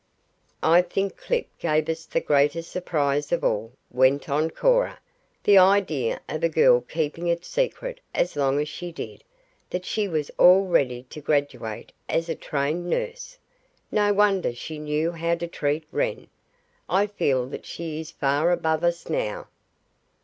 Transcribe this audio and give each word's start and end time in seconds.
"I 0.63 0.81
think 0.81 1.15
Clip 1.15 1.45
gave 1.59 1.87
us 1.87 2.07
the 2.07 2.21
greatest 2.21 2.71
surprise 2.71 3.31
of 3.31 3.43
all," 3.43 3.73
went 3.91 4.29
on 4.29 4.49
Cora. 4.49 4.99
"The 5.43 5.59
idea 5.59 6.21
of 6.27 6.43
a 6.43 6.49
girl 6.49 6.81
keeping 6.81 7.27
it 7.27 7.45
secret 7.45 7.99
as 8.11 8.35
long 8.35 8.59
as 8.59 8.67
she 8.67 8.91
did, 8.91 9.23
that 9.69 9.85
she 9.85 10.07
was 10.07 10.31
all 10.39 10.65
ready 10.65 11.03
to 11.11 11.21
graduate 11.21 11.91
as 12.09 12.29
a 12.29 12.35
trained 12.35 12.89
nurse! 12.89 13.37
No 13.91 14.11
wonder 14.11 14.55
she 14.55 14.79
knew 14.79 15.11
how 15.11 15.35
to 15.35 15.45
treat 15.47 15.85
Wren. 15.91 16.29
I 16.89 17.05
feel 17.05 17.45
that 17.49 17.67
she 17.67 17.99
is 17.99 18.09
far 18.09 18.49
above 18.49 18.83
us 18.83 19.07
now." 19.07 19.49